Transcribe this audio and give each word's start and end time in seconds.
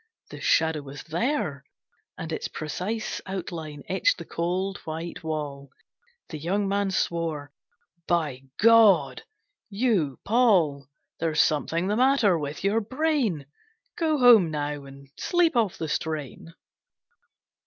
The 0.31 0.41
Shadow 0.41 0.81
was 0.81 1.03
there, 1.03 1.63
and 2.17 2.31
its 2.33 2.47
precise 2.47 3.21
Outline 3.27 3.83
etched 3.87 4.17
the 4.17 4.25
cold, 4.25 4.79
white 4.79 5.21
wall. 5.23 5.69
The 6.29 6.39
young 6.39 6.67
man 6.67 6.89
swore, 6.89 7.51
"By 8.07 8.45
God! 8.57 9.21
You, 9.69 10.17
Paul, 10.25 10.87
There's 11.19 11.39
something 11.39 11.85
the 11.85 11.95
matter 11.97 12.35
with 12.35 12.63
your 12.63 12.81
brain. 12.81 13.45
Go 13.95 14.17
home 14.17 14.49
now 14.49 14.85
and 14.85 15.11
sleep 15.17 15.55
off 15.55 15.77
the 15.77 15.87
strain." 15.87 16.55